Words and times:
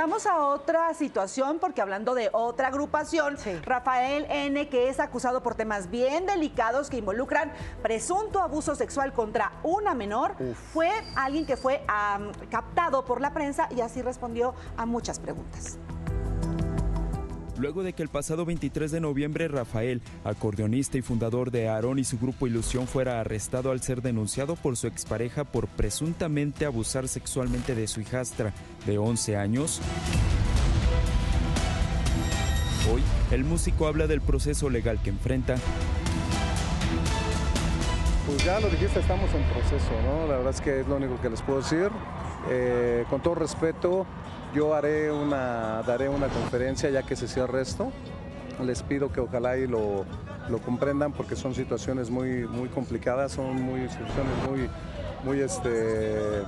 vamos 0.00 0.24
a 0.24 0.46
otra 0.46 0.94
situación 0.94 1.58
porque 1.58 1.82
hablando 1.82 2.14
de 2.14 2.30
otra 2.32 2.68
agrupación, 2.68 3.36
Rafael 3.62 4.24
N, 4.30 4.66
que 4.70 4.88
es 4.88 4.98
acusado 4.98 5.42
por 5.42 5.56
temas 5.56 5.90
bien 5.90 6.24
delicados 6.24 6.88
que 6.88 6.96
involucran 6.96 7.52
presunto 7.82 8.40
abuso 8.40 8.74
sexual 8.74 9.12
contra 9.12 9.52
una 9.62 9.92
menor, 9.92 10.36
fue 10.72 10.90
alguien 11.16 11.44
que 11.44 11.58
fue 11.58 11.84
captado 12.48 13.04
por 13.04 13.20
la 13.20 13.34
prensa 13.34 13.68
y 13.76 13.82
así 13.82 14.00
respondió 14.00 14.54
a 14.78 14.86
muchas 14.86 15.18
preguntas 15.18 15.78
luego 17.60 17.82
de 17.82 17.92
que 17.92 18.02
el 18.02 18.08
pasado 18.08 18.44
23 18.44 18.90
de 18.90 19.00
noviembre 19.00 19.46
Rafael, 19.46 20.00
acordeonista 20.24 20.98
y 20.98 21.02
fundador 21.02 21.50
de 21.50 21.68
Aarón 21.68 21.98
y 21.98 22.04
su 22.04 22.18
grupo 22.18 22.46
Ilusión, 22.46 22.86
fuera 22.86 23.20
arrestado 23.20 23.70
al 23.70 23.82
ser 23.82 24.02
denunciado 24.02 24.56
por 24.56 24.76
su 24.76 24.86
expareja 24.86 25.44
por 25.44 25.68
presuntamente 25.68 26.64
abusar 26.64 27.06
sexualmente 27.06 27.74
de 27.74 27.86
su 27.86 28.00
hijastra 28.00 28.54
de 28.86 28.98
11 28.98 29.36
años. 29.36 29.80
Hoy, 32.92 33.02
el 33.30 33.44
músico 33.44 33.86
habla 33.86 34.06
del 34.06 34.22
proceso 34.22 34.70
legal 34.70 35.00
que 35.02 35.10
enfrenta. 35.10 35.56
Pues 38.30 38.44
ya 38.44 38.60
lo 38.60 38.68
dijiste, 38.68 39.00
estamos 39.00 39.28
en 39.34 39.42
proceso, 39.42 39.90
¿no? 40.06 40.28
La 40.28 40.36
verdad 40.36 40.54
es 40.54 40.60
que 40.60 40.80
es 40.80 40.86
lo 40.86 40.94
único 40.94 41.20
que 41.20 41.28
les 41.28 41.42
puedo 41.42 41.58
decir. 41.58 41.90
Eh, 42.48 43.04
con 43.10 43.20
todo 43.20 43.34
respeto, 43.34 44.06
yo 44.54 44.72
haré 44.72 45.10
una, 45.10 45.82
daré 45.82 46.08
una 46.08 46.28
conferencia 46.28 46.90
ya 46.90 47.02
que 47.02 47.16
se 47.16 47.26
cierre 47.26 47.60
esto. 47.60 47.90
Les 48.64 48.84
pido 48.84 49.10
que 49.10 49.18
ojalá 49.18 49.56
y 49.56 49.66
lo, 49.66 50.04
lo 50.48 50.58
comprendan 50.60 51.12
porque 51.12 51.34
son 51.34 51.56
situaciones 51.56 52.08
muy, 52.08 52.46
muy 52.46 52.68
complicadas, 52.68 53.32
son 53.32 53.60
muy, 53.60 53.80
situaciones 53.88 54.48
muy, 54.48 54.70
muy 55.24 55.40
este, 55.40 56.42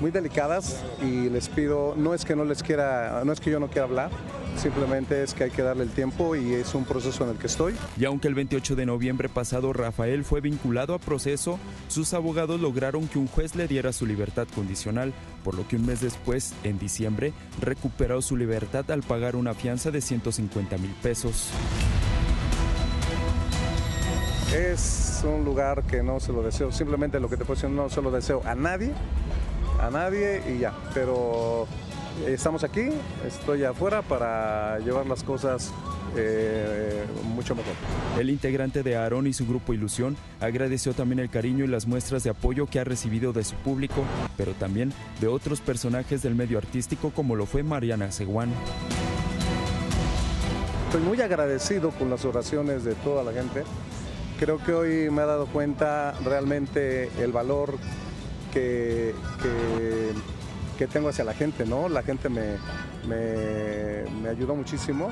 muy 0.00 0.10
delicadas 0.10 0.82
y 1.02 1.28
les 1.28 1.48
pido, 1.48 1.94
no 1.96 2.14
es 2.14 2.24
que 2.24 2.36
no 2.36 2.44
les 2.44 2.62
quiera, 2.62 3.22
no 3.24 3.32
es 3.32 3.40
que 3.40 3.50
yo 3.50 3.60
no 3.60 3.68
quiera 3.68 3.84
hablar, 3.84 4.10
simplemente 4.56 5.22
es 5.22 5.34
que 5.34 5.44
hay 5.44 5.50
que 5.50 5.62
darle 5.62 5.84
el 5.84 5.90
tiempo 5.90 6.36
y 6.36 6.54
es 6.54 6.74
un 6.74 6.84
proceso 6.84 7.24
en 7.24 7.30
el 7.30 7.36
que 7.36 7.46
estoy. 7.46 7.74
Y 7.98 8.04
aunque 8.04 8.28
el 8.28 8.34
28 8.34 8.76
de 8.76 8.86
noviembre 8.86 9.28
pasado 9.28 9.72
Rafael 9.72 10.24
fue 10.24 10.40
vinculado 10.40 10.94
a 10.94 10.98
proceso, 10.98 11.58
sus 11.88 12.14
abogados 12.14 12.60
lograron 12.60 13.08
que 13.08 13.18
un 13.18 13.26
juez 13.26 13.54
le 13.54 13.68
diera 13.68 13.92
su 13.92 14.06
libertad 14.06 14.46
condicional, 14.54 15.12
por 15.44 15.54
lo 15.54 15.66
que 15.66 15.76
un 15.76 15.86
mes 15.86 16.00
después, 16.00 16.54
en 16.64 16.78
diciembre, 16.78 17.32
recuperó 17.60 18.20
su 18.22 18.36
libertad 18.36 18.90
al 18.90 19.02
pagar 19.02 19.36
una 19.36 19.54
fianza 19.54 19.90
de 19.90 20.00
150 20.00 20.78
mil 20.78 20.94
pesos. 21.02 21.50
Es 24.54 25.22
un 25.24 25.44
lugar 25.44 25.82
que 25.82 26.02
no 26.02 26.20
se 26.20 26.32
lo 26.32 26.42
deseo, 26.42 26.70
simplemente 26.70 27.20
lo 27.20 27.28
que 27.28 27.36
te 27.36 27.44
puedo 27.44 27.60
decir, 27.60 27.68
no 27.68 27.90
se 27.90 28.00
lo 28.00 28.10
deseo 28.10 28.42
a 28.44 28.54
nadie, 28.54 28.92
a 29.80 29.90
nadie 29.90 30.42
y 30.48 30.58
ya. 30.58 30.72
Pero 30.94 31.66
estamos 32.26 32.64
aquí, 32.64 32.88
estoy 33.26 33.64
afuera 33.64 34.02
para 34.02 34.78
llevar 34.78 35.06
las 35.06 35.22
cosas 35.22 35.72
eh, 36.16 37.04
mucho 37.34 37.54
mejor. 37.54 37.72
El 38.18 38.30
integrante 38.30 38.82
de 38.82 38.96
Aarón 38.96 39.26
y 39.26 39.32
su 39.32 39.46
grupo 39.46 39.74
Ilusión 39.74 40.16
agradeció 40.40 40.94
también 40.94 41.18
el 41.18 41.30
cariño 41.30 41.64
y 41.64 41.68
las 41.68 41.86
muestras 41.86 42.24
de 42.24 42.30
apoyo 42.30 42.66
que 42.66 42.80
ha 42.80 42.84
recibido 42.84 43.32
de 43.32 43.44
su 43.44 43.54
público, 43.56 44.02
pero 44.36 44.52
también 44.52 44.92
de 45.20 45.28
otros 45.28 45.60
personajes 45.60 46.22
del 46.22 46.34
medio 46.34 46.58
artístico 46.58 47.10
como 47.10 47.36
lo 47.36 47.46
fue 47.46 47.62
Mariana 47.62 48.10
Seguán. 48.12 48.50
Estoy 50.86 51.02
muy 51.02 51.20
agradecido 51.20 51.90
con 51.90 52.08
las 52.08 52.24
oraciones 52.24 52.84
de 52.84 52.94
toda 52.94 53.22
la 53.22 53.32
gente. 53.32 53.64
Creo 54.38 54.62
que 54.62 54.72
hoy 54.72 55.10
me 55.10 55.22
ha 55.22 55.26
dado 55.26 55.46
cuenta 55.46 56.14
realmente 56.24 57.10
el 57.22 57.32
valor 57.32 57.74
que, 58.56 59.14
que, 60.78 60.86
tengo 60.86 61.08
hacia 61.08 61.24
la 61.24 61.34
gente, 61.34 61.64
¿no? 61.66 61.88
La 61.88 62.02
gente 62.02 62.28
me, 62.28 62.56
me, 63.06 64.28
ayudó 64.28 64.54
muchísimo, 64.54 65.10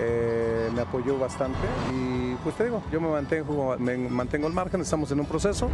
eh, 0.00 0.68
me 0.74 0.82
apoyó 0.82 1.18
bastante 1.18 1.58
y 1.92 2.34
pues 2.42 2.56
te 2.56 2.64
digo, 2.64 2.82
yo 2.92 3.00
me 3.00 3.08
mantengo, 3.08 3.76
me 3.78 3.96
mantengo 3.96 4.46
al 4.46 4.52
margen, 4.52 4.80
estamos 4.80 5.10
en 5.12 5.20
un 5.20 5.26
proceso. 5.26 5.68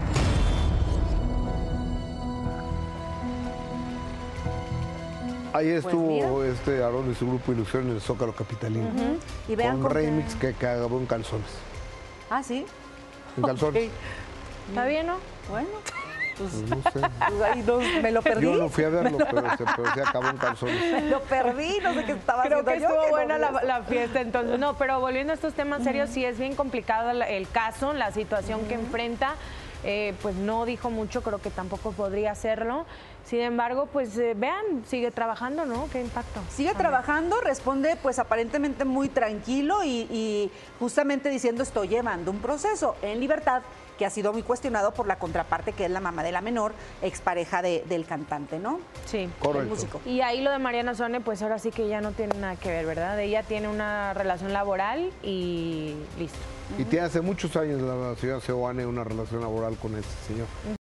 Ahí 5.53 5.72
pues 5.72 5.84
estuvo 5.84 6.44
este 6.44 6.82
Aarón 6.82 7.10
y 7.10 7.15
su 7.15 7.27
grupo 7.27 7.50
Ilusión 7.50 7.88
en 7.88 7.94
el 7.94 8.00
Zócalo 8.00 8.32
Capitalino. 8.32 8.88
y 9.48 9.56
vean 9.56 9.81
con 9.81 9.91
remix 9.91 10.37
que, 10.37 10.54
que 10.54 10.66
acabó 10.66 10.98
en 10.98 11.06
calzones. 11.06 11.50
Ah, 12.31 12.42
sí. 12.42 12.65
En 13.37 13.42
calzones. 13.42 13.91
¿Está 14.69 14.87
bien, 14.87 15.09
no? 15.09 15.16
Bueno. 15.50 15.69
Pues, 16.38 16.50
pues, 16.52 16.70
no 16.70 16.76
sé. 16.92 17.10
Pues 17.28 17.42
ahí 17.42 17.62
no, 17.66 18.02
me 18.02 18.12
lo 18.12 18.22
perdí. 18.22 18.44
Yo 18.44 18.56
no 18.56 18.68
fui 18.68 18.84
a 18.84 18.88
verlo, 18.88 19.18
pero, 19.30 19.50
se, 19.56 19.64
pero 19.64 19.94
se 19.94 20.02
acabó 20.02 20.28
en 20.28 20.36
calzones. 20.36 20.92
Me 20.92 21.10
lo 21.10 21.20
perdí, 21.22 21.78
no 21.82 21.94
sé 21.94 22.04
qué 22.04 22.12
estaba 22.12 22.42
Creo 22.44 22.60
haciendo 22.60 22.86
que 22.88 22.94
estuvo 22.94 23.08
buena 23.10 23.38
la, 23.38 23.50
la, 23.62 23.82
fiesta 23.82 24.20
entonces. 24.20 24.58
No, 24.58 24.76
pero 24.76 25.00
volviendo 25.00 25.32
a 25.32 25.34
estos 25.34 25.54
temas 25.54 25.82
serios, 25.82 26.10
sí 26.10 26.24
es 26.24 26.38
bien 26.38 26.54
complicado 26.54 27.10
el 27.10 27.48
caso, 27.48 27.92
la 27.92 28.12
situación 28.12 28.66
que 28.66 28.74
enfrenta. 28.74 29.34
Eh, 29.84 30.14
pues 30.22 30.34
no 30.36 30.64
dijo 30.64 30.91
mucho, 30.91 31.22
creo 31.22 31.38
que 31.38 31.50
tampoco 31.50 31.92
podría 31.92 32.32
hacerlo. 32.32 32.84
Sin 33.24 33.41
embargo, 33.41 33.86
pues 33.86 34.16
eh, 34.18 34.34
vean, 34.36 34.84
sigue 34.86 35.10
trabajando, 35.10 35.64
¿no? 35.64 35.88
¿Qué 35.92 36.00
impacto? 36.00 36.41
Sigue 36.50 36.74
trabajando, 36.74 37.41
responde 37.41 37.96
pues 38.02 38.18
aparentemente 38.18 38.84
muy 38.84 39.08
tranquilo 39.08 39.84
y, 39.84 40.06
y 40.10 40.50
justamente 40.78 41.28
diciendo 41.28 41.62
estoy 41.62 41.88
llevando 41.88 42.30
un 42.30 42.38
proceso 42.38 42.96
en 43.02 43.20
libertad 43.20 43.62
que 44.00 44.06
ha 44.06 44.10
sido 44.10 44.32
muy 44.32 44.42
cuestionado 44.42 44.92
por 44.92 45.06
la 45.06 45.18
contraparte 45.18 45.74
que 45.74 45.84
es 45.84 45.91
la 45.91 46.00
mamá 46.00 46.22
de 46.22 46.32
la 46.32 46.41
menor, 46.41 46.72
expareja 47.02 47.60
de, 47.60 47.84
del 47.86 48.06
cantante, 48.06 48.58
¿no? 48.58 48.80
Sí, 49.04 49.28
correcto. 49.38 49.68
músico. 49.68 50.00
Y 50.06 50.22
ahí 50.22 50.41
lo 50.41 50.50
de 50.50 50.58
Mariana 50.58 50.94
Sone, 50.94 51.20
pues 51.20 51.42
ahora 51.42 51.58
sí 51.58 51.70
que 51.70 51.86
ya 51.86 52.00
no 52.00 52.12
tiene 52.12 52.34
nada 52.38 52.56
que 52.56 52.70
ver, 52.70 52.86
¿verdad? 52.86 53.20
Ella 53.20 53.42
tiene 53.42 53.68
una 53.68 54.14
relación 54.14 54.54
laboral 54.54 55.12
y 55.22 55.94
listo. 56.18 56.38
Y 56.78 56.84
tiene 56.84 57.04
hace 57.04 57.20
muchos 57.20 57.54
años 57.56 57.82
la 57.82 58.16
señora 58.16 58.41
Seoane 58.41 58.86
una 58.86 59.04
relación 59.04 59.42
laboral 59.42 59.69
con 59.76 59.94
este 59.97 60.12
señor. 60.26 60.76